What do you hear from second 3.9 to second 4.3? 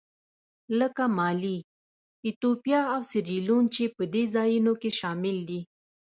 په دې